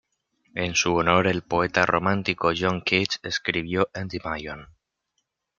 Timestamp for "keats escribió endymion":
2.81-4.67